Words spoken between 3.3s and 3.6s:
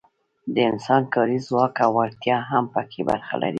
لري.